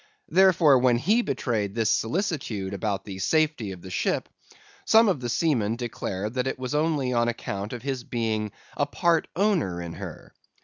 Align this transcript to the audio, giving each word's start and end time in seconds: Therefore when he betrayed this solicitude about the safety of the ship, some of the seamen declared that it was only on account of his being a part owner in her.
Therefore 0.29 0.79
when 0.79 0.97
he 0.97 1.21
betrayed 1.21 1.75
this 1.75 1.91
solicitude 1.91 2.73
about 2.73 3.05
the 3.05 3.19
safety 3.19 3.71
of 3.71 3.83
the 3.83 3.91
ship, 3.91 4.29
some 4.83 5.07
of 5.07 5.19
the 5.19 5.29
seamen 5.29 5.75
declared 5.75 6.33
that 6.33 6.47
it 6.47 6.57
was 6.57 6.73
only 6.73 7.13
on 7.13 7.27
account 7.27 7.71
of 7.71 7.83
his 7.83 8.03
being 8.03 8.51
a 8.75 8.87
part 8.87 9.27
owner 9.35 9.79
in 9.79 9.93
her. 9.93 10.33